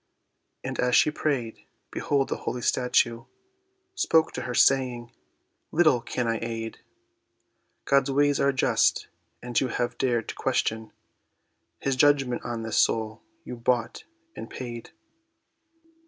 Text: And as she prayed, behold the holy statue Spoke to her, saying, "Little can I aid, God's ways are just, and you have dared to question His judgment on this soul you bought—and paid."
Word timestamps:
And 0.63 0.79
as 0.79 0.95
she 0.95 1.11
prayed, 1.11 1.59
behold 1.91 2.27
the 2.29 2.37
holy 2.37 2.63
statue 2.63 3.25
Spoke 3.93 4.31
to 4.31 4.41
her, 4.49 4.55
saying, 4.55 5.11
"Little 5.71 6.01
can 6.01 6.27
I 6.27 6.39
aid, 6.41 6.79
God's 7.85 8.09
ways 8.09 8.39
are 8.39 8.51
just, 8.51 9.09
and 9.43 9.61
you 9.61 9.67
have 9.67 9.99
dared 9.99 10.27
to 10.29 10.33
question 10.33 10.91
His 11.77 11.95
judgment 11.95 12.41
on 12.43 12.63
this 12.63 12.77
soul 12.77 13.21
you 13.43 13.55
bought—and 13.55 14.49
paid." 14.49 14.89